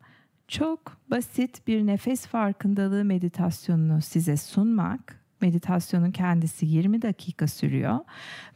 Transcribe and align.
çok 0.48 0.98
basit 1.12 1.68
bir 1.68 1.86
nefes 1.86 2.28
farkındalığı 2.28 3.06
meditasyonunu 3.06 4.02
size 4.02 4.38
sunmak. 4.38 5.20
Meditasyonun 5.42 6.12
kendisi 6.12 6.66
20 6.66 7.02
dakika 7.02 7.48
sürüyor 7.48 8.00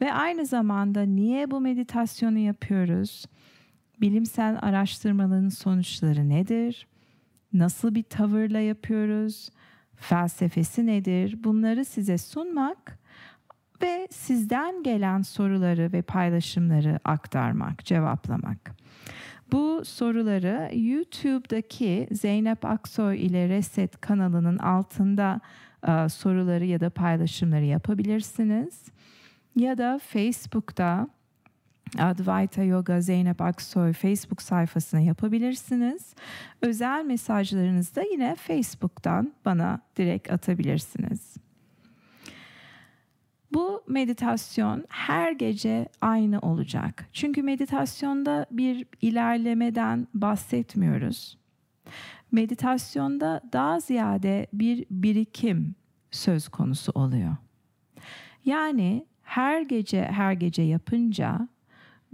ve 0.01 0.13
aynı 0.13 0.45
zamanda 0.45 1.01
niye 1.01 1.51
bu 1.51 1.61
meditasyonu 1.61 2.37
yapıyoruz? 2.37 3.25
Bilimsel 4.01 4.59
araştırmaların 4.61 5.49
sonuçları 5.49 6.29
nedir? 6.29 6.87
Nasıl 7.53 7.95
bir 7.95 8.03
tavırla 8.03 8.59
yapıyoruz, 8.59 9.49
felsefesi 9.95 10.85
nedir 10.85 11.43
bunları 11.43 11.85
size 11.85 12.17
sunmak 12.17 12.99
ve 13.81 14.07
sizden 14.11 14.83
gelen 14.83 15.21
soruları 15.21 15.93
ve 15.93 16.01
paylaşımları 16.01 16.99
aktarmak, 17.05 17.85
cevaplamak. 17.85 18.71
Bu 19.51 19.85
soruları 19.85 20.71
YouTube'daki 20.77 22.07
Zeynep 22.11 22.65
Aksoy 22.65 23.25
ile 23.25 23.49
Reset 23.49 24.01
kanalının 24.01 24.57
altında 24.57 25.39
e, 25.87 26.09
soruları 26.09 26.65
ya 26.65 26.79
da 26.79 26.89
paylaşımları 26.89 27.65
yapabilirsiniz. 27.65 28.85
Ya 29.55 29.77
da 29.77 29.99
Facebook'ta 30.03 31.07
Advaita 31.99 32.63
Yoga 32.63 33.01
Zeynep 33.01 33.41
Aksoy 33.41 33.93
Facebook 33.93 34.41
sayfasına 34.41 34.99
yapabilirsiniz. 34.99 36.15
Özel 36.61 37.05
mesajlarınızı 37.05 37.95
da 37.95 38.01
yine 38.11 38.35
Facebook'tan 38.35 39.33
bana 39.45 39.81
direkt 39.97 40.31
atabilirsiniz. 40.31 41.37
Bu 43.53 43.83
meditasyon 43.87 44.85
her 44.89 45.31
gece 45.31 45.87
aynı 46.01 46.39
olacak. 46.39 47.09
Çünkü 47.13 47.43
meditasyonda 47.43 48.45
bir 48.51 48.85
ilerlemeden 49.01 50.07
bahsetmiyoruz. 50.13 51.37
Meditasyonda 52.31 53.41
daha 53.53 53.79
ziyade 53.79 54.47
bir 54.53 54.85
birikim 54.91 55.75
söz 56.11 56.49
konusu 56.49 56.91
oluyor. 56.95 57.35
Yani 58.45 59.05
her 59.21 59.61
gece 59.61 60.03
her 60.05 60.33
gece 60.33 60.61
yapınca 60.61 61.47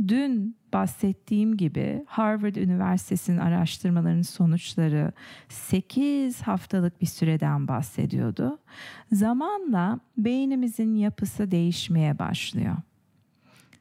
dün 0.07 0.57
bahsettiğim 0.73 1.57
gibi 1.57 2.03
Harvard 2.07 2.55
Üniversitesi'nin 2.55 3.37
araştırmalarının 3.37 4.21
sonuçları 4.21 5.11
8 5.49 6.41
haftalık 6.41 7.01
bir 7.01 7.05
süreden 7.05 7.67
bahsediyordu. 7.67 8.59
Zamanla 9.11 9.99
beynimizin 10.17 10.95
yapısı 10.95 11.51
değişmeye 11.51 12.19
başlıyor. 12.19 12.75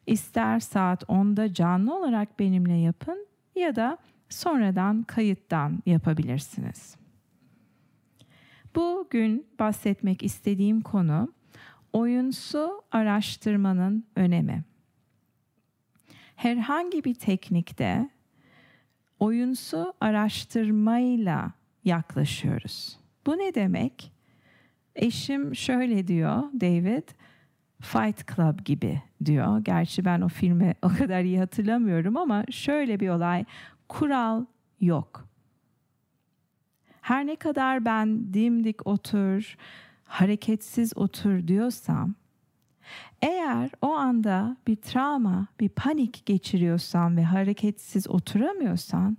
İster 0.07 0.61
saat 0.61 1.03
10'da 1.03 1.55
canlı 1.55 1.99
olarak 1.99 2.39
benimle 2.39 2.75
yapın 2.75 3.27
ya 3.57 3.77
da 3.77 3.99
sonradan 4.29 5.03
kayıttan 5.03 5.83
yapabilirsiniz. 5.87 6.97
Bugün 8.75 9.47
bahsetmek 9.59 10.23
istediğim 10.23 10.81
konu 10.81 11.33
oyunsu 11.93 12.83
araştırmanın 12.93 14.05
önemi 14.17 14.65
herhangi 16.39 17.05
bir 17.05 17.15
teknikte 17.15 18.09
oyunsu 19.19 19.95
araştırmayla 20.01 21.53
yaklaşıyoruz. 21.85 22.99
Bu 23.27 23.39
ne 23.39 23.55
demek? 23.55 24.13
Eşim 24.97 25.57
şöyle 25.57 26.09
diyor 26.09 26.43
David, 26.61 27.09
Fight 27.81 28.37
Club 28.37 28.65
gibi 28.65 29.03
diyor. 29.25 29.61
Gerçi 29.65 30.05
ben 30.05 30.21
o 30.21 30.29
filmi 30.29 30.75
o 30.83 30.89
kadar 30.89 31.23
iyi 31.23 31.39
hatırlamıyorum 31.39 32.17
ama 32.17 32.45
şöyle 32.51 33.01
bir 33.01 33.09
olay. 33.09 33.45
Kural 33.89 34.45
yok. 34.81 35.29
Her 37.01 37.27
ne 37.27 37.37
kadar 37.37 37.85
ben 37.85 38.35
dimdik 38.35 38.87
otur, 38.87 39.57
hareketsiz 40.05 40.97
otur 40.97 41.49
diyorsam 41.49 42.15
eğer 43.23 43.71
o 43.83 43.89
anda 43.89 44.57
bir 44.67 44.77
travma, 44.77 45.47
bir 45.61 45.69
panik 45.69 46.27
geçiriyorsan 46.27 47.17
ve 47.17 47.25
hareketsiz 47.25 48.09
oturamıyorsan 48.09 49.17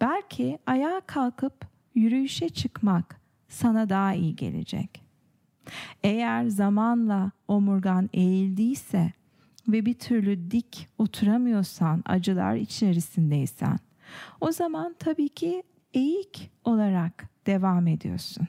belki 0.00 0.58
ayağa 0.66 1.00
kalkıp 1.06 1.66
yürüyüşe 1.94 2.48
çıkmak 2.48 3.20
sana 3.48 3.88
daha 3.88 4.14
iyi 4.14 4.36
gelecek. 4.36 5.02
Eğer 6.02 6.46
zamanla 6.46 7.30
omurgan 7.48 8.10
eğildiyse 8.12 9.12
ve 9.68 9.86
bir 9.86 9.94
türlü 9.94 10.50
dik 10.50 10.88
oturamıyorsan, 10.98 12.02
acılar 12.06 12.56
içerisindeysen 12.56 13.78
o 14.40 14.52
zaman 14.52 14.94
tabii 14.98 15.28
ki 15.28 15.62
eğik 15.94 16.50
olarak 16.64 17.28
devam 17.46 17.86
ediyorsun. 17.86 18.48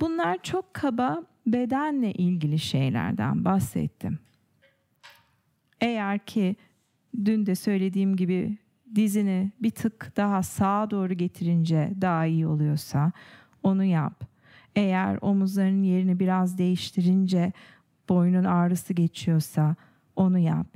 Bunlar 0.00 0.42
çok 0.42 0.74
kaba 0.74 1.22
bedenle 1.46 2.12
ilgili 2.12 2.58
şeylerden 2.58 3.44
bahsettim. 3.44 4.18
Eğer 5.80 6.18
ki 6.18 6.56
dün 7.24 7.46
de 7.46 7.54
söylediğim 7.54 8.16
gibi 8.16 8.58
dizini 8.94 9.52
bir 9.62 9.70
tık 9.70 10.12
daha 10.16 10.42
sağa 10.42 10.90
doğru 10.90 11.14
getirince 11.14 11.92
daha 12.00 12.26
iyi 12.26 12.46
oluyorsa 12.46 13.12
onu 13.62 13.84
yap. 13.84 14.24
Eğer 14.76 15.18
omuzların 15.20 15.82
yerini 15.82 16.18
biraz 16.18 16.58
değiştirince 16.58 17.52
boynun 18.08 18.44
ağrısı 18.44 18.92
geçiyorsa 18.92 19.76
onu 20.16 20.38
yap. 20.38 20.66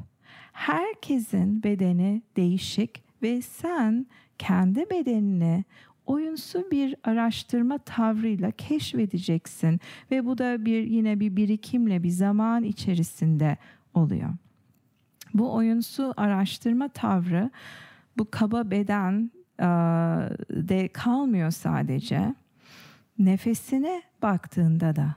Herkesin 0.53 1.63
bedeni 1.63 2.23
değişik 2.37 3.05
ve 3.23 3.43
sen 3.43 4.07
kendi 4.39 4.91
bedenini 4.91 5.65
oyunsu 6.07 6.71
bir 6.71 6.95
araştırma 7.05 7.79
tavrıyla 7.79 8.51
keşfedeceksin 8.51 9.81
ve 10.11 10.27
bu 10.27 10.39
da 10.39 10.65
bir 10.65 10.83
yine 10.83 11.21
bir 11.21 11.37
birikimle 11.37 12.03
bir 12.03 12.11
zaman 12.11 12.63
içerisinde 12.63 13.57
oluyor. 13.95 14.31
Bu 15.35 15.55
oyunsu 15.55 16.15
araştırma 16.17 16.89
tavrı 16.89 17.51
bu 18.19 18.31
kaba 18.31 18.71
beden 18.71 19.31
de 20.51 20.89
kalmıyor 20.89 21.51
sadece. 21.51 22.35
Nefesine 23.19 24.03
baktığında 24.23 24.97
da 24.97 25.15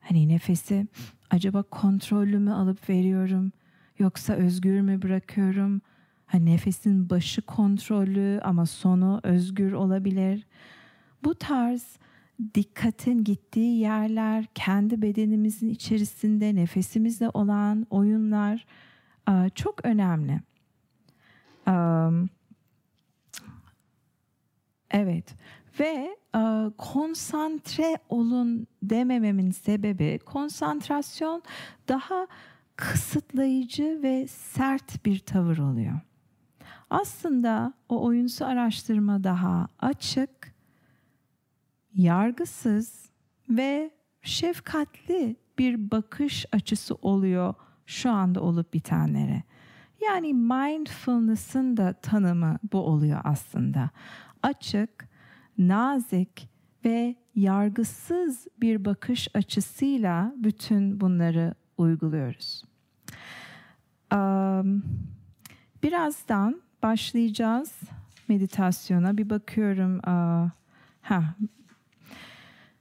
hani 0.00 0.28
nefesi 0.28 0.86
acaba 1.30 1.62
kontrollü 1.62 2.38
mü 2.38 2.52
alıp 2.52 2.90
veriyorum 2.90 3.52
yoksa 3.98 4.32
özgür 4.32 4.80
mü 4.80 5.02
bırakıyorum? 5.02 5.80
Hani 6.28 6.46
nefesin 6.46 7.10
başı 7.10 7.42
kontrollü 7.42 8.40
ama 8.44 8.66
sonu 8.66 9.20
özgür 9.22 9.72
olabilir. 9.72 10.46
Bu 11.24 11.34
tarz 11.34 11.98
dikkatin 12.54 13.24
gittiği 13.24 13.78
yerler, 13.78 14.46
kendi 14.54 15.02
bedenimizin 15.02 15.68
içerisinde 15.68 16.54
nefesimizle 16.54 17.28
olan 17.28 17.86
oyunlar 17.90 18.66
çok 19.54 19.84
önemli. 19.84 20.40
Evet 24.90 25.34
Ve 25.80 26.16
konsantre 26.78 27.98
olun 28.08 28.66
demememin 28.82 29.50
sebebi 29.50 30.18
konsantrasyon 30.18 31.42
daha 31.88 32.26
kısıtlayıcı 32.76 34.00
ve 34.02 34.26
sert 34.28 35.06
bir 35.06 35.18
tavır 35.18 35.58
oluyor. 35.58 36.00
Aslında 36.90 37.72
o 37.88 38.04
oyunsu 38.04 38.44
araştırma 38.44 39.24
daha 39.24 39.68
açık, 39.78 40.54
yargısız 41.94 43.10
ve 43.48 43.90
şefkatli 44.22 45.36
bir 45.58 45.90
bakış 45.90 46.46
açısı 46.52 46.94
oluyor 46.94 47.54
şu 47.86 48.10
anda 48.10 48.40
olup 48.40 48.74
bitenlere. 48.74 49.42
Yani 50.00 50.34
mindfulness'ın 50.34 51.76
da 51.76 51.92
tanımı 51.92 52.58
bu 52.72 52.78
oluyor 52.78 53.20
aslında. 53.24 53.90
Açık, 54.42 55.08
nazik 55.58 56.48
ve 56.84 57.16
yargısız 57.34 58.46
bir 58.60 58.84
bakış 58.84 59.28
açısıyla 59.34 60.34
bütün 60.36 61.00
bunları 61.00 61.54
uyguluyoruz. 61.78 62.64
Birazdan 65.82 66.62
başlayacağız 66.88 67.80
meditasyona. 68.28 69.18
Bir 69.18 69.30
bakıyorum. 69.30 70.00
Ha, 71.02 71.34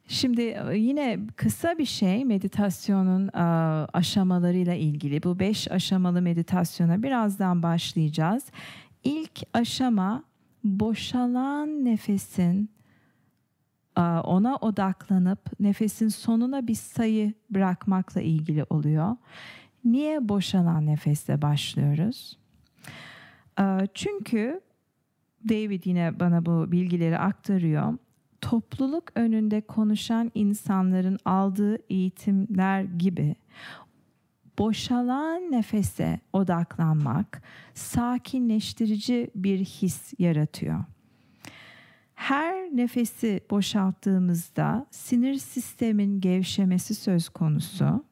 Şimdi 0.08 0.58
yine 0.76 1.20
kısa 1.36 1.78
bir 1.78 1.86
şey 1.86 2.26
meditasyonun 2.26 3.28
aşamalarıyla 3.94 4.74
ilgili. 4.74 5.24
Bu 5.24 5.40
beş 5.40 5.72
aşamalı 5.72 6.22
meditasyona 6.22 7.04
birazdan 7.04 7.64
başlayacağız. 7.64 8.46
İlk 9.04 9.44
aşama 9.54 10.24
boşalan 10.64 11.86
nefesin 11.86 12.70
ona 14.24 14.56
odaklanıp 14.56 15.60
nefesin 15.60 16.08
sonuna 16.08 16.68
bir 16.68 16.76
sayı 16.76 17.34
bırakmakla 17.50 18.22
ilgili 18.22 18.64
oluyor. 18.70 19.16
Niye 19.86 20.30
boşalan 20.30 20.86
nefesle 20.86 21.42
başlıyoruz? 21.42 22.38
Çünkü 23.94 24.62
David 25.50 25.86
yine 25.86 26.20
bana 26.20 26.46
bu 26.46 26.72
bilgileri 26.72 27.18
aktarıyor 27.18 27.94
topluluk 28.42 29.04
önünde 29.16 29.62
konuşan 29.62 30.32
insanların 30.36 31.20
aldığı 31.26 31.78
eğitimler 31.90 32.82
gibi 32.84 33.36
boşalan 34.60 35.52
nefese 35.52 36.20
odaklanmak 36.34 37.42
sakinleştirici 37.74 39.32
bir 39.36 39.60
his 39.60 40.14
yaratıyor. 40.20 40.84
Her 42.16 42.56
nefesi 42.56 43.42
boşalttığımızda 43.52 44.86
sinir 44.92 45.36
sistemin 45.36 46.22
gevşemesi 46.22 46.96
söz 46.96 47.30
konusu 47.30 48.06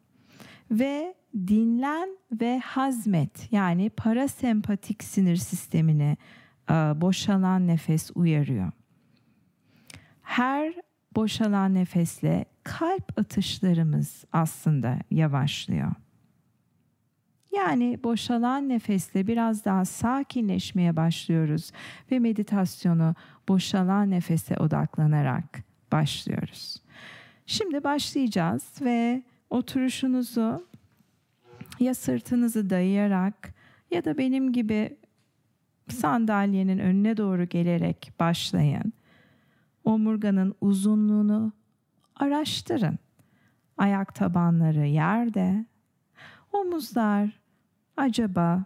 ve 0.72 1.16
dinlen 1.36 2.10
ve 2.32 2.60
hazmet 2.60 3.52
yani 3.52 3.90
parasempatik 3.90 5.04
sinir 5.04 5.36
sistemini 5.36 6.18
boşalan 6.96 7.68
nefes 7.68 8.12
uyarıyor 8.16 8.72
her 10.26 10.74
boşalan 11.16 11.74
nefesle 11.74 12.46
kalp 12.64 13.20
atışlarımız 13.20 14.26
aslında 14.34 15.00
yavaşlıyor. 15.12 15.92
Yani 17.56 18.00
boşalan 18.04 18.70
nefesle 18.70 19.28
biraz 19.28 19.66
daha 19.66 19.86
sakinleşmeye 19.86 20.96
başlıyoruz 20.96 21.72
ve 22.12 22.20
meditasyonu 22.20 23.16
boşalan 23.50 24.12
nefese 24.12 24.58
odaklanarak 24.58 25.64
başlıyoruz. 25.92 26.78
Şimdi 27.46 27.84
başlayacağız 27.84 28.82
ve 28.82 29.24
oturuşunuzu 29.50 30.68
ya 31.80 31.94
sırtınızı 31.94 32.70
dayayarak 32.70 33.54
ya 33.92 34.06
da 34.06 34.18
benim 34.18 34.54
gibi 34.54 34.98
sandalyenin 35.90 36.80
önüne 36.80 37.18
doğru 37.18 37.46
gelerek 37.46 38.12
başlayın 38.20 38.94
omurganın 39.86 40.56
uzunluğunu 40.62 41.54
araştırın. 42.16 43.00
Ayak 43.78 44.16
tabanları 44.16 44.88
yerde, 44.88 45.66
omuzlar 46.54 47.40
acaba 47.98 48.66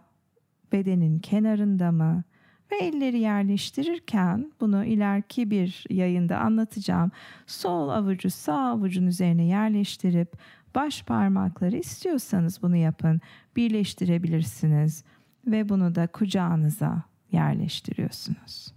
bedenin 0.72 1.18
kenarında 1.18 1.92
mı? 1.92 2.24
Ve 2.72 2.76
elleri 2.76 3.18
yerleştirirken 3.18 4.52
bunu 4.60 4.84
ileriki 4.84 5.50
bir 5.50 5.84
yayında 5.90 6.38
anlatacağım. 6.38 7.10
Sol 7.46 7.88
avucu 7.88 8.30
sağ 8.30 8.68
avucun 8.68 9.06
üzerine 9.06 9.44
yerleştirip 9.44 10.32
baş 10.74 11.02
parmakları 11.02 11.76
istiyorsanız 11.76 12.62
bunu 12.62 12.76
yapın. 12.76 13.20
Birleştirebilirsiniz 13.56 15.04
ve 15.46 15.68
bunu 15.68 15.94
da 15.94 16.06
kucağınıza 16.06 17.02
yerleştiriyorsunuz. 17.32 18.74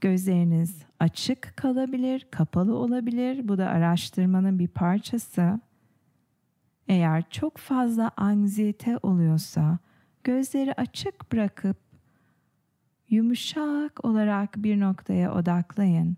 Gözleriniz 0.00 0.82
açık 1.00 1.56
kalabilir, 1.56 2.26
kapalı 2.30 2.74
olabilir. 2.74 3.48
Bu 3.48 3.58
da 3.58 3.68
araştırmanın 3.68 4.58
bir 4.58 4.68
parçası. 4.68 5.60
Eğer 6.88 7.30
çok 7.30 7.56
fazla 7.58 8.10
anksiyete 8.16 8.98
oluyorsa 9.02 9.78
gözleri 10.24 10.72
açık 10.72 11.32
bırakıp 11.32 11.76
yumuşak 13.08 14.04
olarak 14.04 14.56
bir 14.56 14.80
noktaya 14.80 15.34
odaklayın. 15.34 16.16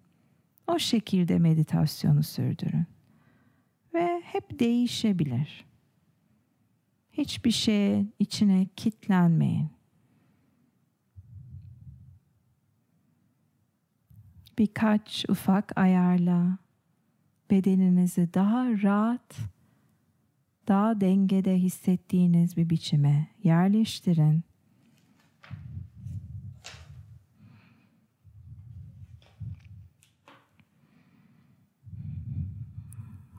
O 0.66 0.78
şekilde 0.78 1.38
meditasyonu 1.38 2.22
sürdürün. 2.22 2.93
Ve 3.94 4.22
hep 4.24 4.60
değişebilir. 4.60 5.64
Hiçbir 7.12 7.50
şeye 7.50 8.06
içine 8.18 8.66
kitlenmeyin. 8.76 9.74
birkaç 14.58 15.24
ufak 15.28 15.78
ayarla 15.78 16.58
bedeninizi 17.50 18.34
daha 18.34 18.82
rahat, 18.82 19.38
daha 20.68 21.00
dengede 21.00 21.58
hissettiğiniz 21.58 22.56
bir 22.56 22.70
biçime 22.70 23.28
yerleştirin. 23.42 24.44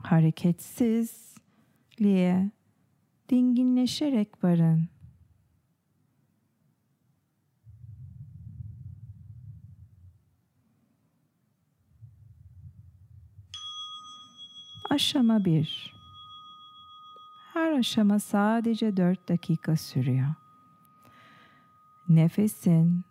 Hareketsizliğe 0.06 2.50
dinginleşerek 3.28 4.44
varın. 4.44 4.88
Aşama 14.90 15.44
1 15.44 15.94
Her 17.52 17.72
aşama 17.72 18.18
sadece 18.18 18.96
4 18.96 19.28
dakika 19.28 19.76
sürüyor. 19.76 20.34
Nefesin 22.08 23.04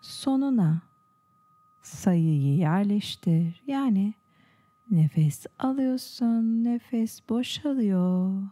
sonuna 0.00 0.82
sayıyı 1.82 2.56
yerleştir. 2.56 3.62
Yani 3.66 4.14
nefes 4.90 5.46
alıyorsun, 5.58 6.64
nefes 6.64 7.28
boşalıyor. 7.28 8.42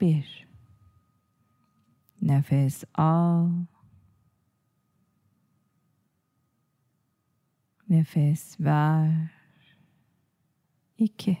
1 0.00 0.44
Nefes 2.22 2.84
al. 2.94 3.50
Nefes 7.88 8.60
ver. 8.60 9.30
2 10.98 11.38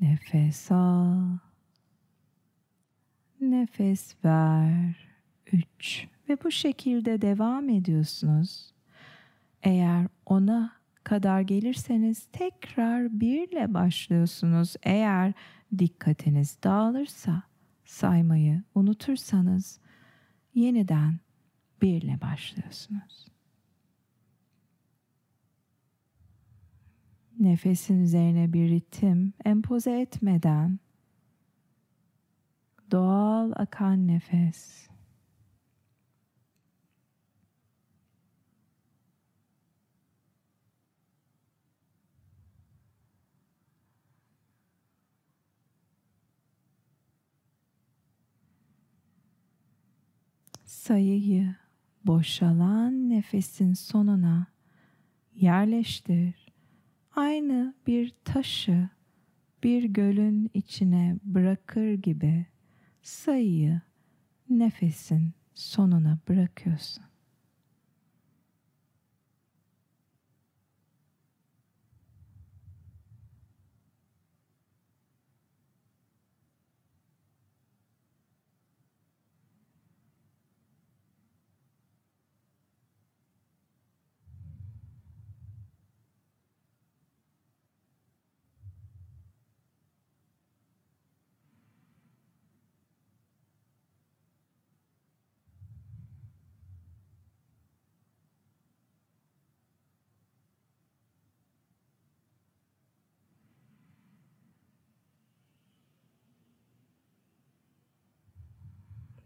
Nefes 0.00 0.72
al. 0.72 1.38
Nefes 3.40 4.16
ver. 4.24 5.08
3 5.52 6.08
ve 6.28 6.42
bu 6.44 6.50
şekilde 6.50 7.22
devam 7.22 7.68
ediyorsunuz. 7.68 8.74
Eğer 9.62 10.08
ona 10.26 10.81
kadar 11.04 11.40
gelirseniz 11.40 12.26
tekrar 12.32 13.20
birle 13.20 13.74
başlıyorsunuz. 13.74 14.74
Eğer 14.82 15.32
dikkatiniz 15.78 16.58
dağılırsa 16.64 17.42
saymayı 17.84 18.62
unutursanız 18.74 19.80
yeniden 20.54 21.20
birle 21.82 22.20
başlıyorsunuz. 22.20 23.26
Nefesin 27.38 28.02
üzerine 28.02 28.52
bir 28.52 28.68
ritim 28.68 29.32
empoze 29.44 30.00
etmeden 30.00 30.78
doğal 32.90 33.52
akan 33.56 34.06
nefes. 34.06 34.91
Sayıyı 50.72 51.54
boşalan 52.04 53.10
nefesin 53.10 53.74
sonuna 53.74 54.46
yerleştir. 55.34 56.52
Aynı 57.16 57.74
bir 57.86 58.12
taşı 58.24 58.88
bir 59.62 59.84
gölün 59.84 60.50
içine 60.54 61.16
bırakır 61.24 61.92
gibi 61.92 62.46
sayıyı 63.02 63.80
nefesin 64.50 65.32
sonuna 65.54 66.18
bırakıyorsun. 66.28 67.04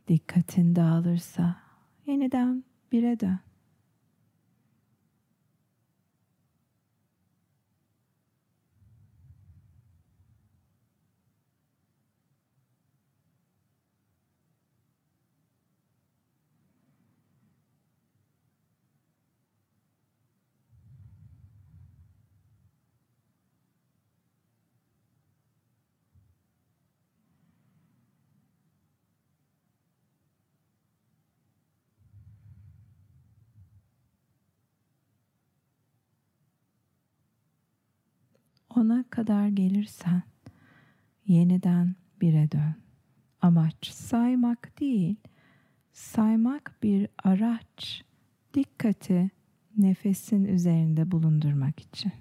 Dikkatin 0.08 0.76
dağılırsa 0.76 1.56
yeniden 2.06 2.64
bire 2.92 3.20
dön. 3.20 3.45
Ona 38.76 39.04
kadar 39.10 39.48
gelirsen 39.48 40.22
yeniden 41.26 41.94
bire 42.20 42.50
dön. 42.52 42.74
Amaç 43.40 43.86
saymak 43.86 44.80
değil, 44.80 45.16
saymak 45.92 46.74
bir 46.82 47.08
araç. 47.24 48.04
Dikkati 48.54 49.30
nefesin 49.76 50.44
üzerinde 50.44 51.10
bulundurmak 51.10 51.80
için. 51.80 52.12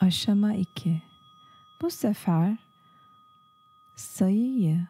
Aşama 0.00 0.54
2. 0.54 1.02
Bu 1.82 1.90
sefer 1.90 2.58
sayıyı 3.96 4.86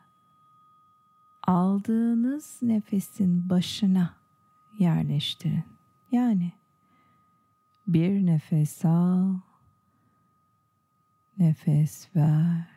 aldığınız 1.47 2.59
nefesin 2.63 3.51
başına 3.51 4.15
yerleştirin. 4.79 5.65
Yani 6.13 6.53
bir 7.87 8.27
nefes 8.27 8.85
al, 8.85 9.35
nefes 11.39 12.17
ver. 12.17 12.69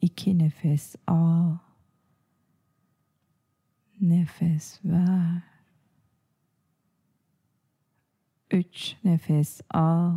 İki 0.00 0.38
nefes 0.38 0.96
al, 1.06 1.56
nefes 4.00 4.80
ver. 4.84 5.55
Üç 8.50 8.96
nefes 9.04 9.60
al. 9.70 10.14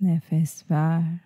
Nefes 0.00 0.70
ver. 0.70 1.18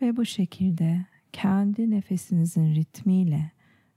Ve 0.00 0.16
bu 0.16 0.24
şekilde 0.24 1.06
kendi 1.32 1.90
nefesinizin 1.90 2.74
ritmiyle 2.74 3.50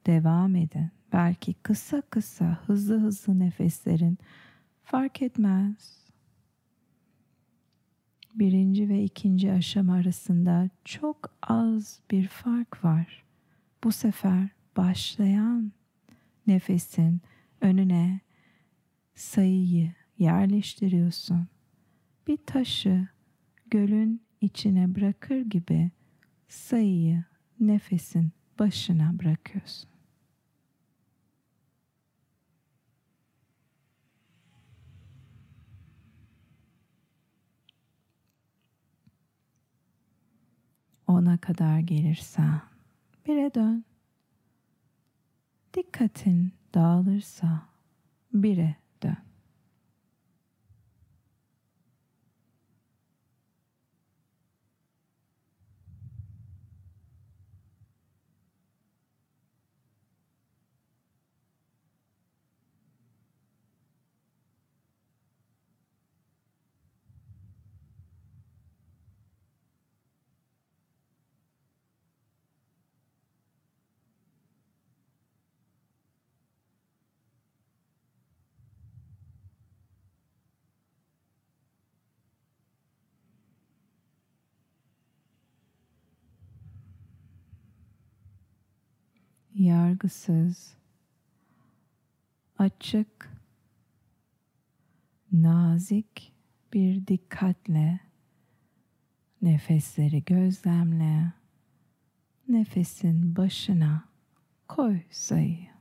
devam 0.05 0.55
edin. 0.55 0.91
Belki 1.13 1.53
kısa 1.53 2.01
kısa, 2.01 2.59
hızlı 2.65 2.99
hızlı 2.99 3.39
nefeslerin 3.39 4.17
fark 4.83 5.21
etmez. 5.21 5.97
Birinci 8.35 8.89
ve 8.89 9.03
ikinci 9.03 9.51
aşama 9.51 9.93
arasında 9.93 10.69
çok 10.85 11.31
az 11.41 11.99
bir 12.11 12.27
fark 12.27 12.83
var. 12.83 13.23
Bu 13.83 13.91
sefer 13.91 14.49
başlayan 14.77 15.71
nefesin 16.47 17.21
önüne 17.61 18.19
sayıyı 19.15 19.93
yerleştiriyorsun. 20.17 21.47
Bir 22.27 22.37
taşı 22.37 23.07
gölün 23.71 24.21
içine 24.41 24.95
bırakır 24.95 25.41
gibi 25.41 25.91
sayıyı 26.47 27.23
nefesin 27.59 28.31
başına 28.59 29.19
bırakıyorsun. 29.19 29.89
Ona 41.07 41.37
kadar 41.37 41.79
gelirsen 41.79 42.61
bire 43.27 43.53
dön. 43.53 43.85
Dikkatin 45.73 46.53
dağılırsa 46.77 47.61
bire 48.33 48.75
dön. 49.03 49.17
Yargısız, 89.57 90.73
açık, 92.57 93.29
nazik 95.31 96.33
bir 96.73 97.07
dikkatle 97.07 97.99
nefesleri 99.41 100.23
gözlemle. 100.23 101.33
nefesin 102.47 103.35
başına 103.35 104.03
koy 104.67 104.99
sayıyı. 105.11 105.76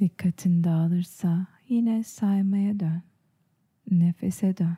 Dikkatin 0.00 0.64
dağılırsa 0.64 1.46
yine 1.68 2.04
saymaya 2.04 2.80
dön. 2.80 3.02
Nefese 3.90 4.56
dön. 4.56 4.76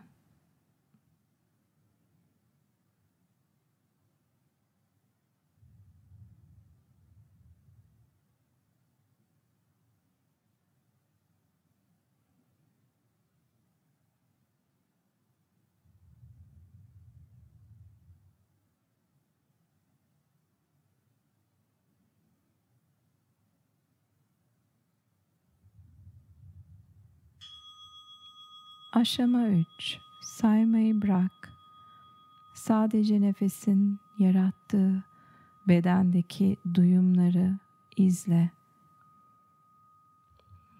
Aşama 28.93 29.49
3. 29.49 29.99
Saymayı 30.21 31.03
bırak. 31.03 31.53
Sadece 32.55 33.21
nefesin 33.21 34.01
yarattığı 34.19 35.05
bedendeki 35.69 36.57
duyumları 36.75 37.59
izle. 37.97 38.51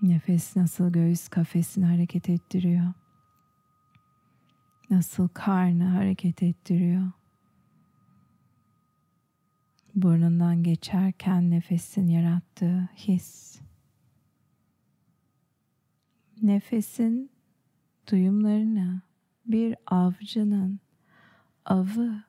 Nefes 0.03 0.57
nasıl 0.57 0.93
göğüs 0.93 1.29
kafesini 1.29 1.85
hareket 1.85 2.29
ettiriyor. 2.29 2.93
Nasıl 4.91 5.29
karnı 5.29 5.85
hareket 5.85 6.43
ettiriyor. 6.43 7.11
Burnundan 9.95 10.63
geçerken 10.63 11.51
nefesin 11.51 12.07
yarattığı 12.07 12.89
his. 12.97 13.61
Nefesin 16.43 17.32
duyumlarını 18.11 19.01
bir 19.47 19.77
avcının 19.87 20.81
avı 21.65 22.23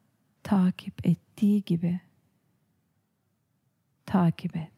takip 0.43 1.05
ettiği 1.05 1.63
gibi 1.63 1.99
takip 4.05 4.55
et. 4.55 4.72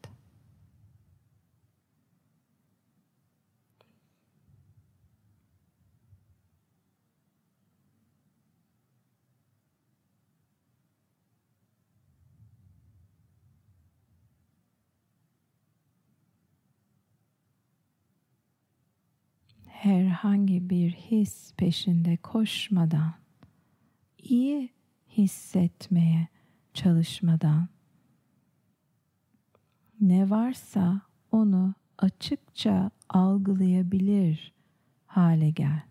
Herhangi 19.76 20.70
bir 20.70 20.90
his 20.90 21.54
peşinde 21.54 22.16
koşmadan, 22.16 23.14
iyi 24.18 24.70
hissetmeye 25.08 26.28
çalışmadan, 26.74 27.68
ne 30.00 30.30
varsa 30.30 31.00
onu 31.32 31.74
açıkça 31.98 32.90
algılayabilir 33.08 34.52
hale 35.06 35.50
gel. 35.50 35.82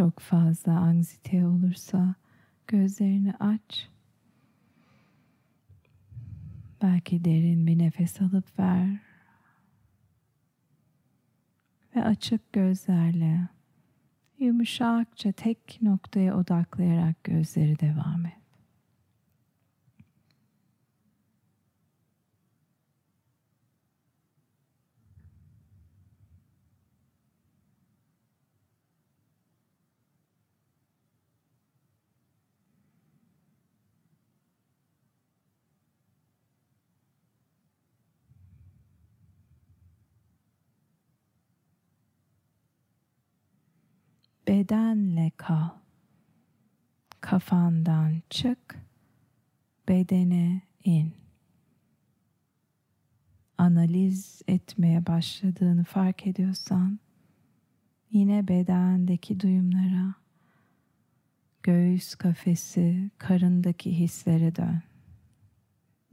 Çok 0.00 0.20
fazla 0.20 0.72
anksiyete 0.72 1.46
olursa 1.46 2.14
gözlerini 2.66 3.34
aç. 3.40 3.88
Belki 6.82 7.24
derin 7.24 7.66
bir 7.66 7.78
nefes 7.78 8.20
alıp 8.20 8.58
ver. 8.58 8.88
Ve 11.96 12.04
açık 12.04 12.52
gözlerle 12.52 13.48
yumuşakça 14.38 15.32
tek 15.32 15.78
noktaya 15.82 16.36
odaklayarak 16.36 17.24
gözleri 17.24 17.78
devam 17.80 18.26
et. 18.26 18.39
Bedenle 44.50 45.30
kal. 45.36 45.68
Kafandan 47.20 48.22
çık, 48.30 48.86
bedene 49.88 50.62
in. 50.84 51.12
Analiz 53.58 54.42
etmeye 54.48 55.06
başladığını 55.06 55.84
fark 55.84 56.26
ediyorsan 56.26 56.98
yine 58.10 58.48
bedendeki 58.48 59.40
duyumlara, 59.40 60.14
göğüs 61.62 62.14
kafesi, 62.14 63.10
karındaki 63.18 63.98
hislere 63.98 64.56
dön. 64.56 64.82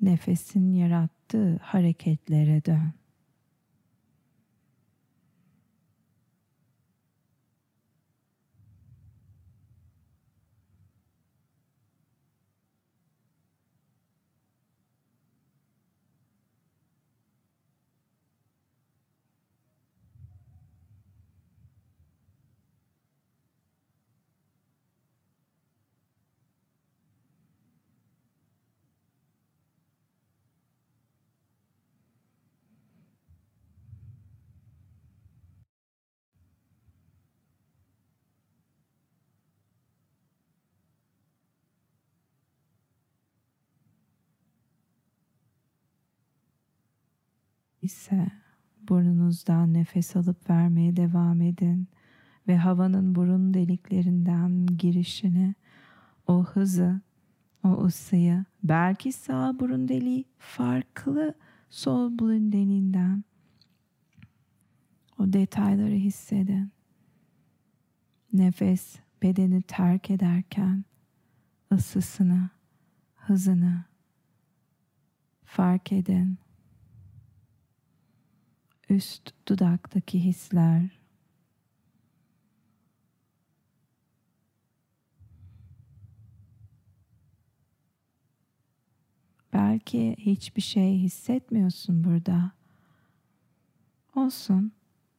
Nefesin 0.02 0.74
yarattığı 0.74 1.58
hareketlere 1.62 2.66
dön. 2.66 2.94
İse 47.88 48.32
burnunuzdan 48.90 49.74
nefes 49.74 50.16
alıp 50.16 50.50
vermeye 50.50 50.96
devam 50.96 51.42
edin 51.42 51.88
ve 52.48 52.58
havanın 52.58 53.16
burun 53.16 53.54
deliklerinden 53.54 54.66
girişini, 54.66 55.56
o 56.28 56.44
hızı, 56.44 57.02
o 57.64 57.86
ısıyı, 57.86 58.46
belki 58.64 59.12
sağ 59.12 59.60
burun 59.60 59.88
deliği 59.88 60.26
farklı 60.38 61.34
sol 61.70 62.20
burun 62.20 62.52
deliğinden 62.52 63.24
o 65.20 65.34
detayları 65.34 65.96
hissedin. 65.96 66.72
Nefes 68.34 69.00
bedeni 69.22 69.62
terk 69.62 70.12
ederken 70.12 70.86
ısısını, 71.72 72.50
hızını 73.16 73.84
fark 75.44 75.92
edin. 75.92 76.38
Üst 78.90 79.34
dudaktaki 79.48 80.24
hisler 80.24 80.98
Belki 89.58 90.16
hiçbir 90.20 90.62
şey 90.62 90.98
hissetmiyorsun 90.98 92.04
burada. 92.04 92.52
Olsun. 94.16 94.72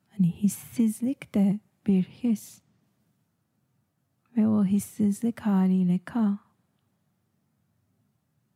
Hani 0.09 0.31
hissizlik 0.31 1.35
de 1.35 1.61
bir 1.87 2.03
his. 2.03 2.63
Ve 4.37 4.49
o 4.49 4.65
hissizlik 4.65 5.41
haliyle 5.41 5.99
kal. 6.05 6.37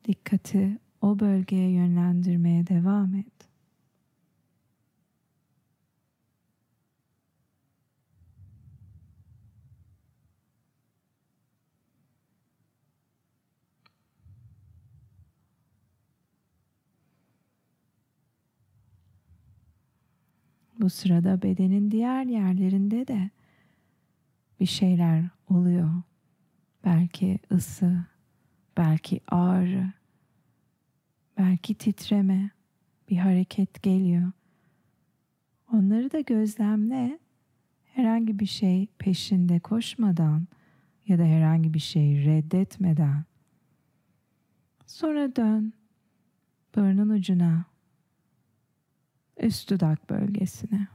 Dikkati 0.05 0.79
o 1.01 1.19
bölgeye 1.19 1.71
yönlendirmeye 1.71 2.67
devam 2.67 3.15
et. 3.15 3.52
Bu 20.83 20.91
sırada 20.91 21.43
bedenin 21.43 21.91
diğer 21.91 22.25
yerlerinde 22.25 23.09
de 23.09 23.31
bir 24.61 24.67
şeyler 24.67 25.25
oluyor. 25.49 26.03
Belki 26.85 27.39
ısı, 27.53 28.05
belki 28.77 29.21
ağrı, 29.29 29.93
belki 31.39 31.75
titreme, 31.75 32.51
bir 33.11 33.17
hareket 33.17 33.83
geliyor. 33.83 34.33
Onları 35.73 36.13
da 36.13 36.21
gözlemle. 36.21 37.19
Herhangi 37.85 38.39
bir 38.39 38.47
şey 38.47 38.87
peşinde 38.99 39.61
koşmadan 39.61 40.47
ya 41.09 41.19
da 41.19 41.25
herhangi 41.25 41.75
bir 41.75 41.79
şey 41.79 42.25
reddetmeden. 42.25 43.25
Sonra 44.87 45.37
dön 45.37 45.73
burnun 46.77 47.09
ucuna 47.09 47.72
üst 49.43 49.71
dudak 49.71 50.11
bölgesine. 50.11 50.87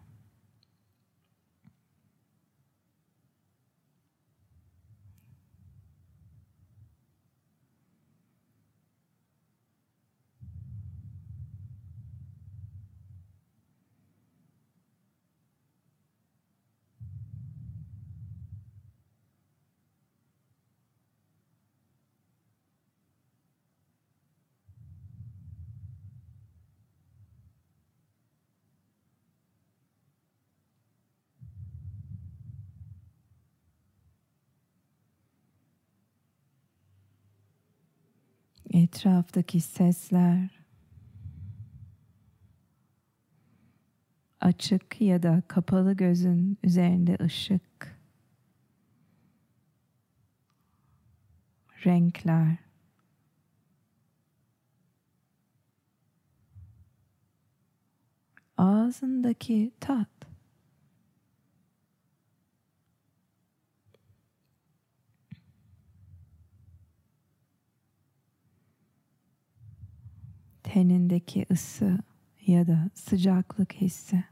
Etraftaki 38.74 39.62
sesler 39.62 40.58
açık 44.42 45.02
ya 45.02 45.24
da 45.24 45.44
kapalı 45.48 45.94
gözün 45.94 46.58
üzerinde 46.64 47.18
ışık. 47.22 47.98
Renkler. 51.86 52.58
Ağzındaki 58.58 59.72
tat 59.80 60.27
tenindeki 70.74 71.46
ısı 71.52 72.00
ya 72.48 72.68
da 72.68 72.90
sıcaklık 72.94 73.74
hissi. 73.74 74.24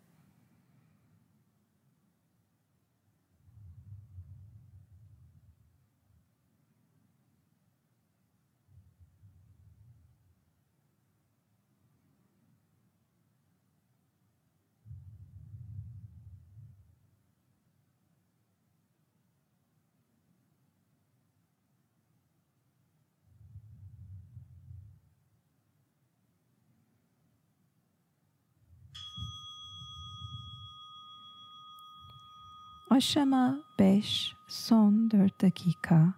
Aşama 32.95 33.59
5 33.79 34.35
son 34.47 35.11
4 35.11 35.41
dakika. 35.41 36.13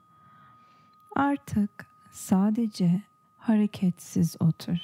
Artık 1.16 1.88
sadece 2.12 3.02
hareketsiz 3.38 4.36
otur. 4.40 4.78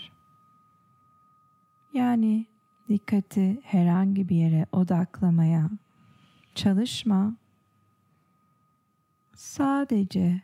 Yani 1.93 2.45
dikkati 2.89 3.59
herhangi 3.63 4.29
bir 4.29 4.35
yere 4.35 4.65
odaklamaya 4.71 5.69
çalışma. 6.55 7.35
Sadece 9.35 10.41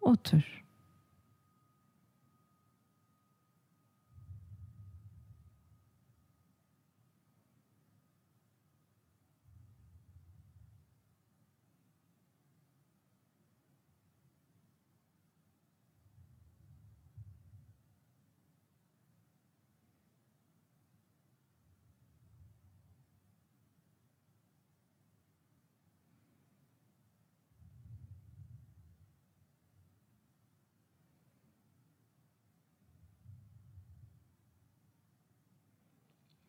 otur. 0.00 0.64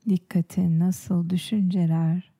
Dikkatin 0.09 0.79
nasıl 0.79 1.29
düşünceler, 1.29 2.31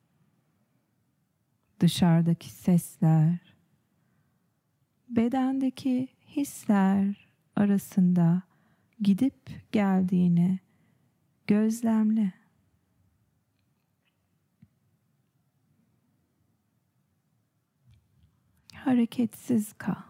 dışarıdaki 1.80 2.50
sesler, 2.50 3.38
bedendeki 5.08 6.08
hisler 6.28 7.28
arasında 7.56 8.42
gidip 9.00 9.72
geldiğini 9.72 10.58
gözlemle. 11.46 12.32
Hareketsiz 18.74 19.72
kal. 19.72 20.09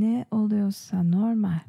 Ne 0.00 0.24
oluyorsa 0.30 1.02
normal. 1.02 1.60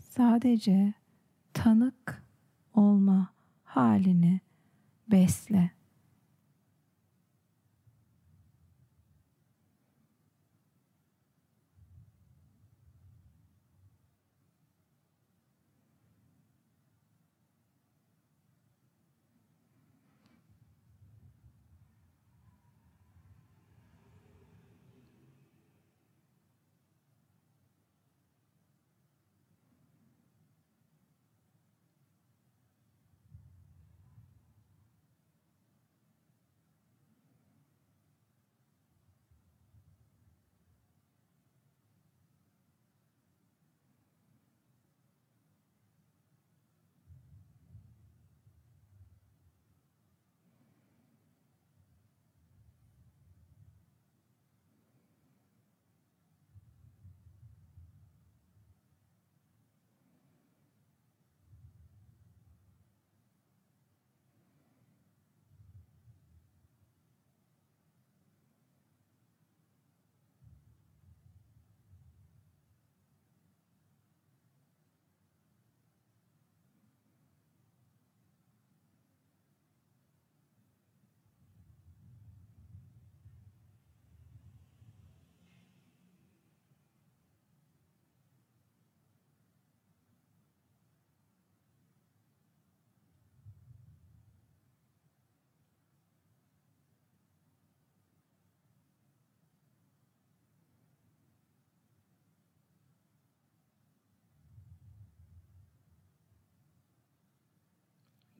Sadece 0.00 0.94
tanık 1.52 2.22
olma 2.74 3.32
halini 3.64 4.40
besle. 5.10 5.70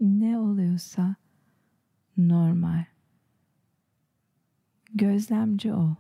Ne 0.03 0.39
oluyorsa 0.39 1.17
normal. 2.17 2.85
Gözlemci 4.95 5.73
ol. 5.73 5.95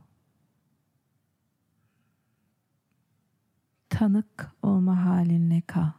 Tanık 3.89 4.51
olma 4.63 5.05
haline 5.05 5.61
kal. 5.61 5.91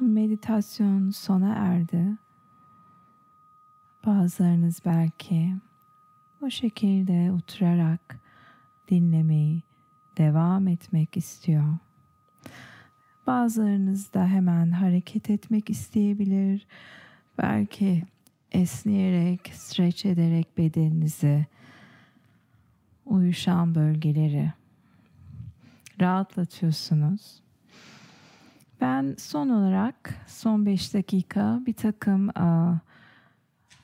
Meditasyon 0.00 1.10
sona 1.10 1.54
erdi. 1.54 2.16
Bazılarınız 4.06 4.82
belki 4.84 5.56
bu 6.40 6.50
şekilde 6.50 7.32
oturarak 7.32 8.20
dinlemeyi 8.90 9.62
devam 10.18 10.68
etmek 10.68 11.16
istiyor. 11.16 11.64
Bazılarınız 13.26 14.14
da 14.14 14.26
hemen 14.26 14.70
hareket 14.70 15.30
etmek 15.30 15.70
isteyebilir. 15.70 16.66
Belki 17.38 18.02
esneyerek, 18.52 19.50
streç 19.54 20.04
ederek 20.04 20.58
bedeninizi 20.58 21.46
uyuşan 23.06 23.74
bölgeleri 23.74 24.52
rahatlatıyorsunuz. 26.00 27.40
Ben 28.80 29.14
son 29.18 29.48
olarak 29.48 30.14
son 30.26 30.66
5 30.66 30.94
dakika 30.94 31.60
bir 31.66 31.72
takım 31.72 32.28
uh, 32.28 32.78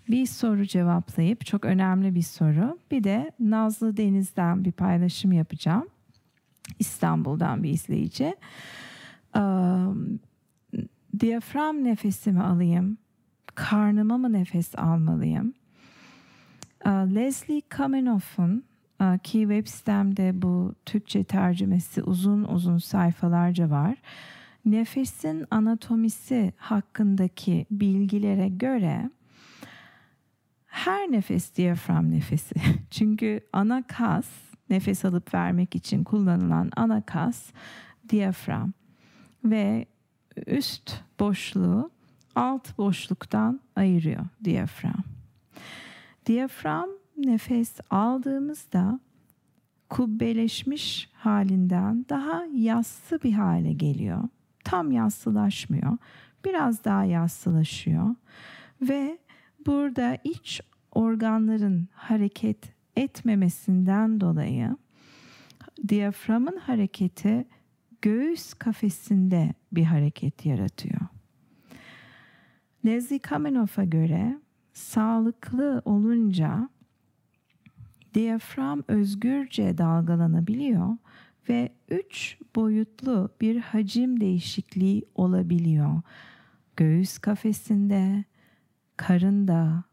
bir 0.09 0.27
soru 0.27 0.67
cevaplayıp 0.67 1.47
çok 1.47 1.65
önemli 1.65 2.15
bir 2.15 2.23
soru. 2.23 2.79
Bir 2.91 3.05
de 3.05 3.33
Nazlı 3.41 3.97
Deniz'den 3.97 4.65
bir 4.65 4.73
paylaşım 4.73 5.33
yapacağım. 5.33 5.87
İstanbul'dan 6.79 7.63
bir 7.63 7.71
izleyici. 7.71 8.35
Um, 9.37 10.21
diyafram 11.21 11.85
nefesimi 11.85 12.43
alayım? 12.43 12.99
Karnıma 13.55 14.19
mı 14.19 14.33
nefes 14.33 14.79
almalıyım? 14.79 15.55
Uh, 16.87 17.15
Leslie 17.15 17.63
Kamenoff'un 17.69 18.65
ki 19.23 19.41
web 19.41 19.67
sitemde 19.67 20.43
bu 20.43 20.75
Türkçe 20.87 21.25
tercümesi 21.25 22.03
uzun 22.03 22.45
uzun 22.45 22.79
sayfalarca 22.79 23.71
var. 23.71 23.97
Nefesin 24.65 25.47
anatomisi 25.51 26.53
hakkındaki 26.57 27.67
bilgilere 27.71 28.49
göre 28.49 29.11
her 30.77 31.13
nefes 31.13 31.57
diyafram 31.57 32.11
nefesi. 32.11 32.55
Çünkü 32.91 33.41
ana 33.53 33.83
kas 33.87 34.27
nefes 34.71 35.05
alıp 35.05 35.35
vermek 35.35 35.75
için 35.75 36.05
kullanılan 36.05 36.71
ana 36.77 37.03
kas 37.03 37.51
diyafram 38.09 38.73
ve 39.45 39.87
üst 40.47 40.95
boşluğu 41.21 41.91
alt 42.35 42.79
boşluktan 42.79 43.61
ayırıyor 43.77 44.25
diyafram. 44.45 45.05
Diyafram 46.27 46.89
nefes 47.17 47.81
aldığımızda 47.91 49.01
kubbeleşmiş 49.91 51.11
halinden 51.13 52.07
daha 52.09 52.45
yassı 52.55 53.23
bir 53.23 53.33
hale 53.33 53.73
geliyor. 53.73 54.23
Tam 54.65 54.93
yassılaşmıyor. 54.93 55.99
Biraz 56.45 56.85
daha 56.85 57.05
yassılaşıyor 57.05 58.15
ve 58.83 59.19
burada 59.67 60.19
iç 60.25 60.61
organların 60.93 61.89
hareket 61.93 62.73
etmemesinden 62.97 64.21
dolayı 64.21 64.77
diyaframın 65.89 66.57
hareketi 66.57 67.47
göğüs 68.03 68.55
kafesinde 68.55 69.55
bir 69.73 69.85
hareket 69.85 70.47
yaratıyor. 70.47 71.01
Leslie 72.85 73.19
Kamenoff'a 73.19 73.85
göre 73.85 74.39
sağlıklı 74.73 75.83
olunca 75.85 76.69
diyafram 78.15 78.83
özgürce 78.89 79.79
dalgalanabiliyor 79.79 80.97
ve 81.49 81.73
üç 81.89 82.39
boyutlu 82.57 83.31
bir 83.41 83.57
hacim 83.57 84.21
değişikliği 84.21 85.05
olabiliyor. 85.15 86.03
Göğüs 86.77 87.19
kafesinde, 87.19 88.25
karında 88.97 89.85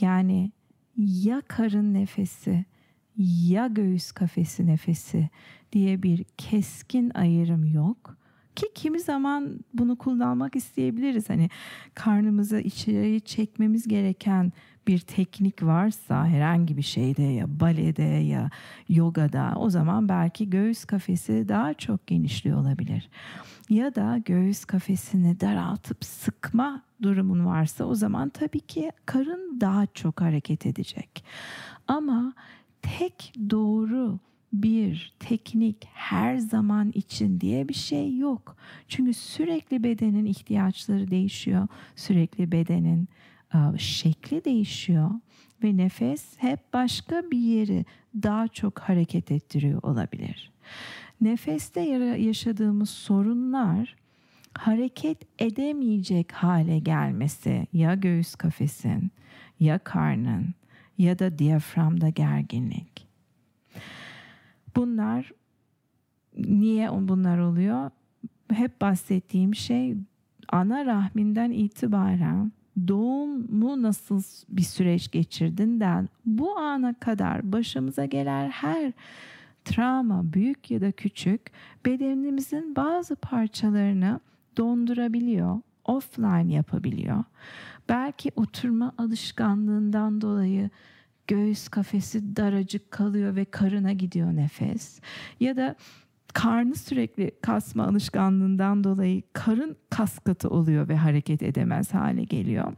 yani 0.00 0.52
ya 0.96 1.42
karın 1.48 1.94
nefesi 1.94 2.64
ya 3.16 3.66
göğüs 3.66 4.12
kafesi 4.12 4.66
nefesi 4.66 5.30
diye 5.72 6.02
bir 6.02 6.24
keskin 6.24 7.10
ayrım 7.14 7.64
yok 7.64 8.16
ki 8.56 8.66
kimi 8.74 9.00
zaman 9.00 9.58
bunu 9.74 9.96
kullanmak 9.96 10.56
isteyebiliriz. 10.56 11.30
Hani 11.30 11.50
karnımızı 11.94 12.58
içeri 12.58 13.20
çekmemiz 13.20 13.88
gereken 13.88 14.52
bir 14.86 14.98
teknik 14.98 15.62
varsa 15.62 16.26
herhangi 16.26 16.76
bir 16.76 16.82
şeyde 16.82 17.22
ya 17.22 17.60
balede 17.60 18.02
ya 18.02 18.50
yogada 18.88 19.54
o 19.56 19.70
zaman 19.70 20.08
belki 20.08 20.50
göğüs 20.50 20.84
kafesi 20.84 21.48
daha 21.48 21.74
çok 21.74 22.06
genişliyor 22.06 22.58
olabilir. 22.58 23.08
Ya 23.70 23.94
da 23.94 24.18
göğüs 24.24 24.64
kafesini 24.64 25.40
daraltıp 25.40 26.04
sıkma 26.04 26.82
durumun 27.02 27.46
varsa 27.46 27.84
o 27.84 27.94
zaman 27.94 28.28
tabii 28.28 28.60
ki 28.60 28.90
karın 29.06 29.60
daha 29.60 29.86
çok 29.86 30.20
hareket 30.20 30.66
edecek. 30.66 31.24
Ama 31.88 32.32
tek 32.82 33.32
doğru 33.50 34.18
bir 34.52 35.12
teknik 35.18 35.84
her 35.92 36.36
zaman 36.36 36.90
için 36.94 37.40
diye 37.40 37.68
bir 37.68 37.74
şey 37.74 38.16
yok. 38.16 38.56
Çünkü 38.88 39.14
sürekli 39.14 39.84
bedenin 39.84 40.24
ihtiyaçları 40.24 41.10
değişiyor. 41.10 41.68
Sürekli 41.96 42.52
bedenin 42.52 43.08
e, 43.54 43.78
şekli 43.78 44.44
değişiyor 44.44 45.10
ve 45.64 45.76
nefes 45.76 46.34
hep 46.38 46.72
başka 46.72 47.22
bir 47.30 47.38
yeri 47.38 47.84
daha 48.22 48.48
çok 48.48 48.78
hareket 48.78 49.30
ettiriyor 49.30 49.82
olabilir. 49.82 50.52
Nefeste 51.20 51.80
yaşadığımız 52.18 52.90
sorunlar 52.90 53.96
hareket 54.54 55.18
edemeyecek 55.38 56.32
hale 56.32 56.78
gelmesi 56.78 57.66
ya 57.72 57.94
göğüs 57.94 58.34
kafesin 58.34 59.10
ya 59.60 59.78
karnın 59.78 60.54
ya 60.98 61.18
da 61.18 61.38
diyaframda 61.38 62.08
gerginlik. 62.08 63.11
Bunlar 64.76 65.32
niye 66.36 66.90
bunlar 66.92 67.38
oluyor? 67.38 67.90
Hep 68.52 68.80
bahsettiğim 68.80 69.54
şey 69.54 69.96
ana 70.48 70.86
rahminden 70.86 71.50
itibaren 71.50 72.52
doğumu 72.88 73.82
nasıl 73.82 74.22
bir 74.48 74.62
süreç 74.62 75.10
geçirdinden 75.10 76.08
bu 76.26 76.58
ana 76.58 76.94
kadar 76.94 77.52
başımıza 77.52 78.04
gelen 78.04 78.48
her 78.48 78.92
travma 79.64 80.32
büyük 80.32 80.70
ya 80.70 80.80
da 80.80 80.92
küçük 80.92 81.40
bedenimizin 81.86 82.76
bazı 82.76 83.16
parçalarını 83.16 84.20
dondurabiliyor, 84.56 85.60
offline 85.84 86.52
yapabiliyor. 86.52 87.24
Belki 87.88 88.30
oturma 88.36 88.92
alışkanlığından 88.98 90.20
dolayı 90.20 90.70
göğüs 91.26 91.68
kafesi 91.68 92.36
daracık 92.36 92.90
kalıyor 92.90 93.36
ve 93.36 93.44
karına 93.44 93.92
gidiyor 93.92 94.36
nefes. 94.36 95.00
Ya 95.40 95.56
da 95.56 95.76
karnı 96.34 96.74
sürekli 96.74 97.30
kasma 97.42 97.84
alışkanlığından 97.84 98.84
dolayı 98.84 99.22
karın 99.32 99.76
kaskatı 99.90 100.50
oluyor 100.50 100.88
ve 100.88 100.96
hareket 100.96 101.42
edemez 101.42 101.94
hale 101.94 102.24
geliyor. 102.24 102.72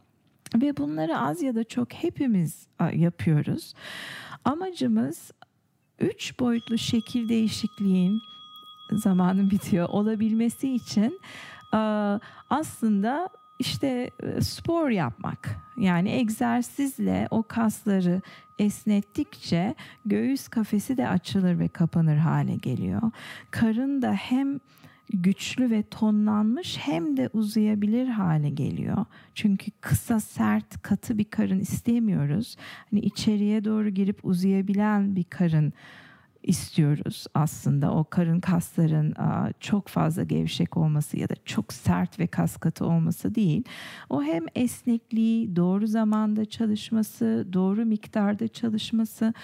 Ve 0.55 0.77
bunları 0.77 1.19
az 1.19 1.43
ya 1.43 1.55
da 1.55 1.65
çok 1.65 1.93
hepimiz 1.93 2.67
yapıyoruz. 2.95 3.75
Amacımız 4.45 5.31
üç 5.99 6.41
boyutlu 6.41 6.79
şekil 6.79 7.29
değişikliğin 7.29 8.21
zamanın 8.93 9.51
bitiyor 9.51 9.89
olabilmesi 9.89 10.75
için 10.75 11.21
aslında 12.51 13.29
işte 13.65 14.11
spor 14.41 14.91
yapmak 14.91 15.57
yani 15.77 16.11
egzersizle 16.11 17.29
o 17.31 17.43
kasları 17.43 18.23
esnettikçe 18.59 19.75
göğüs 20.07 20.49
kafesi 20.49 20.97
de 20.97 21.09
açılır 21.09 21.59
ve 21.59 21.69
kapanır 21.69 22.17
hale 22.17 22.57
geliyor. 22.57 23.03
Karın 23.51 24.03
da 24.03 24.13
hem 24.13 24.61
güçlü 25.13 25.71
ve 25.71 25.83
tonlanmış 25.83 26.79
hem 26.79 27.17
de 27.17 27.31
uzayabilir 27.33 28.09
hale 28.09 28.51
geliyor. 28.51 29.05
Çünkü 29.35 29.71
kısa, 29.81 30.21
sert, 30.21 30.83
katı 30.83 31.19
bir 31.19 31.25
karın 31.25 31.61
istemiyoruz. 31.61 32.57
Hani 32.91 33.01
içeriye 33.01 33.65
doğru 33.65 33.89
girip 33.89 34.25
uzayabilen 34.25 35.17
bir 35.17 35.25
karın 35.25 35.73
istiyoruz 36.45 37.27
aslında. 37.35 37.93
O 37.93 38.05
karın 38.05 38.41
kasların 38.41 39.15
çok 39.61 39.89
fazla 39.89 40.23
gevşek 40.23 40.77
olması 40.77 41.19
ya 41.19 41.29
da 41.29 41.35
çok 41.45 41.73
sert 41.73 42.19
ve 42.19 42.27
kas 42.27 42.57
katı 42.57 42.87
olması 42.87 43.35
değil. 43.35 43.65
O 44.11 44.23
hem 44.23 44.45
esnekliği, 44.55 45.57
doğru 45.57 45.87
zamanda 45.87 46.45
çalışması, 46.45 47.47
doğru 47.53 47.85
miktarda 47.85 48.49
çalışması. 48.49 49.35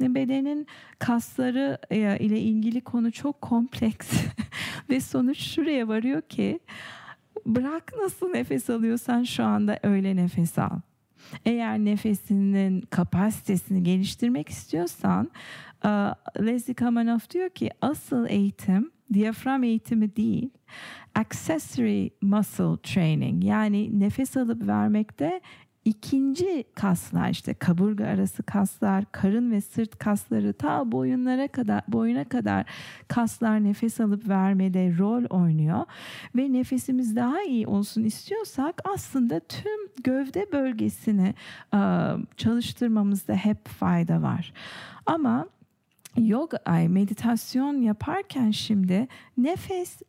Bedenin 0.00 0.66
kasları 0.98 1.78
e, 1.90 2.18
ile 2.18 2.40
ilgili 2.40 2.80
konu 2.80 3.12
çok 3.12 3.42
kompleks 3.42 4.10
ve 4.90 5.00
sonuç 5.00 5.38
şuraya 5.38 5.88
varıyor 5.88 6.22
ki 6.22 6.60
bırak 7.46 7.92
nasıl 8.02 8.30
nefes 8.30 8.70
alıyorsan 8.70 9.22
şu 9.22 9.44
anda 9.44 9.78
öyle 9.82 10.16
nefes 10.16 10.58
al. 10.58 10.80
Eğer 11.44 11.78
nefesinin 11.78 12.80
kapasitesini 12.80 13.82
geliştirmek 13.82 14.48
istiyorsan 14.48 15.30
Leslie 16.40 16.74
Kamanoff 16.74 17.30
diyor 17.30 17.50
ki 17.50 17.70
asıl 17.82 18.26
eğitim 18.28 18.90
diyafram 19.12 19.64
eğitimi 19.64 20.16
değil 20.16 20.50
accessory 21.14 22.10
muscle 22.22 22.76
training. 22.82 23.44
Yani 23.44 24.00
nefes 24.00 24.36
alıp 24.36 24.66
vermekte 24.66 25.40
ikinci 25.88 26.64
kaslar 26.74 27.30
işte 27.30 27.54
kaburga 27.54 28.06
arası 28.06 28.42
kaslar, 28.42 29.04
karın 29.12 29.50
ve 29.50 29.60
sırt 29.60 29.98
kasları 29.98 30.52
ta 30.52 30.92
boyunlara 30.92 31.48
kadar 31.48 31.82
boyuna 31.88 32.24
kadar 32.24 32.66
kaslar 33.08 33.64
nefes 33.64 34.00
alıp 34.00 34.28
vermede 34.28 34.98
rol 34.98 35.24
oynuyor 35.24 35.84
ve 36.36 36.52
nefesimiz 36.52 37.16
daha 37.16 37.42
iyi 37.42 37.66
olsun 37.66 38.04
istiyorsak 38.04 38.82
aslında 38.94 39.40
tüm 39.40 40.02
gövde 40.04 40.52
bölgesini 40.52 41.34
çalıştırmamızda 42.36 43.34
hep 43.34 43.68
fayda 43.68 44.22
var. 44.22 44.52
Ama 45.06 45.46
yoga 46.16 46.58
ay 46.64 46.88
meditasyon 46.88 47.80
yaparken 47.80 48.50
şimdi 48.50 49.08
nefes 49.36 50.02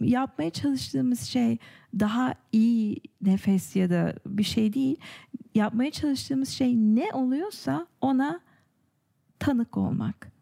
yapmaya 0.00 0.50
çalıştığımız 0.50 1.20
şey 1.20 1.58
daha 2.00 2.34
iyi 2.52 3.00
nefes 3.22 3.76
ya 3.76 3.90
da 3.90 4.14
bir 4.26 4.42
şey 4.42 4.72
değil. 4.72 4.96
Yapmaya 5.54 5.90
çalıştığımız 5.90 6.48
şey 6.48 6.76
ne 6.76 7.12
oluyorsa 7.12 7.86
ona 8.00 8.40
tanık 9.38 9.76
olmak. 9.76 10.32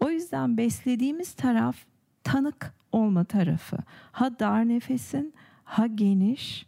O 0.00 0.10
yüzden 0.10 0.56
beslediğimiz 0.56 1.32
taraf 1.32 1.76
tanık 2.24 2.74
olma 2.92 3.24
tarafı. 3.24 3.76
Ha 4.12 4.38
dar 4.38 4.68
nefesin, 4.68 5.34
ha 5.64 5.86
geniş, 5.86 6.66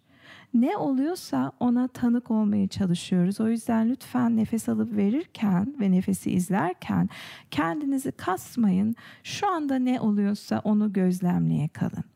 ne 0.55 0.77
oluyorsa 0.77 1.53
ona 1.61 1.89
tanık 1.89 2.31
olmaya 2.31 2.69
çalışıyoruz. 2.69 3.41
O 3.41 3.49
yüzden 3.49 3.91
lütfen 3.91 4.37
nefes 4.37 4.69
alıp 4.69 4.97
verirken 4.97 5.75
ve 5.81 5.91
nefesi 5.91 6.31
izlerken 6.31 7.09
kendinizi 7.51 8.13
kasmayın. 8.13 8.97
Şu 9.23 9.51
anda 9.51 9.79
ne 9.79 10.01
oluyorsa 10.01 10.61
onu 10.65 10.93
gözlemleye 10.93 11.69
kalın. 11.69 12.12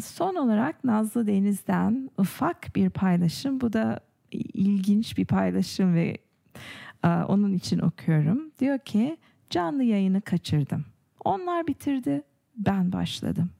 Son 0.00 0.34
olarak 0.34 0.84
Nazlı 0.84 1.26
Deniz'den 1.26 2.10
ufak 2.18 2.76
bir 2.76 2.90
paylaşım. 2.90 3.60
Bu 3.60 3.72
da 3.72 4.00
ilginç 4.30 5.18
bir 5.18 5.24
paylaşım 5.24 5.94
ve 5.94 6.18
onun 7.04 7.52
için 7.52 7.78
okuyorum. 7.78 8.50
Diyor 8.58 8.78
ki 8.78 9.16
canlı 9.50 9.82
yayını 9.84 10.20
kaçırdım. 10.20 10.84
Onlar 11.24 11.66
bitirdi, 11.66 12.22
ben 12.56 12.92
başladım. 12.92 13.50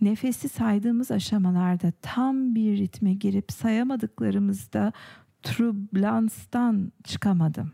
Nefesi 0.00 0.48
saydığımız 0.48 1.10
aşamalarda 1.10 1.92
tam 2.02 2.54
bir 2.54 2.78
ritme 2.78 3.14
girip 3.14 3.52
sayamadıklarımızda 3.52 4.92
trublanstan 5.42 6.92
çıkamadım. 7.04 7.72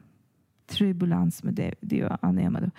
Tribulans 0.69 1.45
mı 1.45 1.57
de, 1.57 1.73
diyor 1.89 2.11
anlayamadım. 2.23 2.73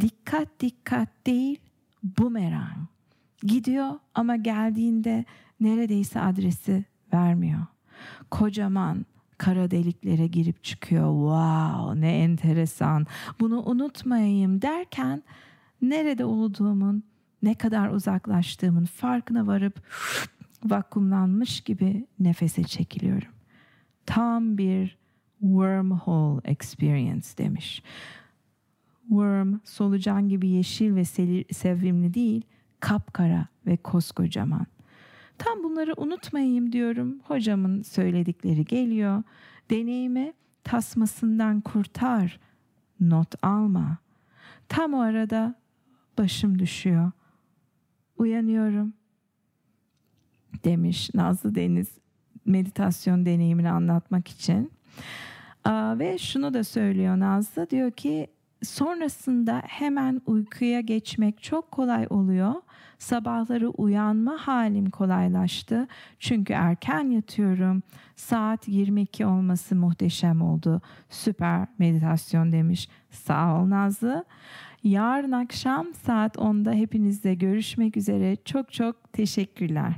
Dikkat 0.00 0.60
dikkat 0.60 1.08
değil 1.26 1.60
bumerang. 2.02 2.88
Gidiyor 3.42 3.90
ama 4.14 4.36
geldiğinde 4.36 5.24
neredeyse 5.60 6.20
adresi 6.20 6.84
vermiyor. 7.12 7.66
Kocaman 8.30 9.06
kara 9.38 9.70
deliklere 9.70 10.26
girip 10.26 10.64
çıkıyor. 10.64 11.12
Wow 11.12 12.00
ne 12.00 12.18
enteresan. 12.18 13.06
Bunu 13.40 13.62
unutmayayım 13.62 14.62
derken 14.62 15.22
nerede 15.82 16.24
olduğumun 16.24 17.04
ne 17.42 17.54
kadar 17.54 17.88
uzaklaştığımın 17.88 18.84
farkına 18.84 19.46
varıp 19.46 19.82
vakumlanmış 20.64 21.60
gibi 21.60 22.06
nefese 22.18 22.64
çekiliyorum. 22.64 23.32
Tam 24.06 24.58
bir 24.58 24.98
wormhole 25.40 26.40
experience 26.44 27.28
demiş. 27.38 27.82
Worm 29.08 29.54
solucan 29.64 30.28
gibi 30.28 30.48
yeşil 30.48 30.94
ve 30.94 31.04
sevimli 31.54 32.14
değil, 32.14 32.42
kapkara 32.80 33.46
ve 33.66 33.76
koskocaman. 33.76 34.66
Tam 35.38 35.64
bunları 35.64 35.94
unutmayayım 35.96 36.72
diyorum. 36.72 37.20
Hocamın 37.24 37.82
söyledikleri 37.82 38.64
geliyor. 38.64 39.22
Deneyimi 39.70 40.32
tasmasından 40.64 41.60
kurtar. 41.60 42.40
Not 43.00 43.34
alma. 43.44 43.98
Tam 44.68 44.94
o 44.94 45.00
arada 45.00 45.54
başım 46.18 46.58
düşüyor 46.58 47.12
uyanıyorum 48.20 48.92
demiş 50.64 51.14
Nazlı 51.14 51.54
Deniz 51.54 51.88
meditasyon 52.46 53.26
deneyimini 53.26 53.70
anlatmak 53.70 54.28
için. 54.28 54.72
Aa, 55.64 55.98
ve 55.98 56.18
şunu 56.18 56.54
da 56.54 56.64
söylüyor 56.64 57.18
Nazlı 57.18 57.70
diyor 57.70 57.90
ki 57.90 58.26
sonrasında 58.62 59.62
hemen 59.66 60.20
uykuya 60.26 60.80
geçmek 60.80 61.42
çok 61.42 61.70
kolay 61.70 62.06
oluyor. 62.10 62.54
Sabahları 63.00 63.70
uyanma 63.70 64.36
halim 64.36 64.90
kolaylaştı. 64.90 65.88
Çünkü 66.18 66.52
erken 66.52 67.10
yatıyorum. 67.10 67.82
Saat 68.16 68.68
22 68.68 69.26
olması 69.26 69.76
muhteşem 69.76 70.42
oldu. 70.42 70.80
Süper 71.08 71.66
meditasyon 71.78 72.52
demiş. 72.52 72.88
Sağ 73.10 73.60
ol 73.60 73.70
Nazlı. 73.70 74.24
Yarın 74.84 75.32
akşam 75.32 75.94
saat 75.94 76.36
10'da 76.36 76.72
hepinizle 76.72 77.34
görüşmek 77.34 77.96
üzere. 77.96 78.36
Çok 78.44 78.72
çok 78.72 79.12
teşekkürler. 79.12 79.92